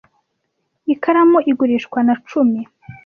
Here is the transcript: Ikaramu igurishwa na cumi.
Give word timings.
Ikaramu 0.93 1.37
igurishwa 1.51 1.99
na 2.07 2.15
cumi. 2.27 2.61